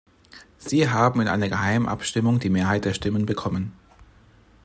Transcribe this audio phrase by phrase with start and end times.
[0.57, 3.71] Sie haben in einer geheimen Abstimmung die Mehrheit der Stimmen bekommen.